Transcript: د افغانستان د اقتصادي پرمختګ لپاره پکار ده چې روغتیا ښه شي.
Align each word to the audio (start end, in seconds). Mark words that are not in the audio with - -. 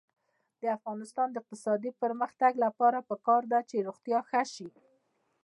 د 0.61 0.63
افغانستان 0.77 1.27
د 1.31 1.35
اقتصادي 1.41 1.91
پرمختګ 2.01 2.51
لپاره 2.65 3.05
پکار 3.09 3.41
ده 3.51 3.59
چې 3.69 3.85
روغتیا 3.87 4.19
ښه 4.29 4.43
شي. 4.53 4.67